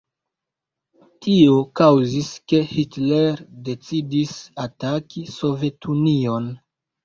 Tio 1.25 1.57
kaŭzis 1.81 2.31
ke 2.53 2.63
Hitler 2.73 3.45
decidis 3.69 4.35
ataki 4.67 5.27
Sovetunion. 5.39 6.53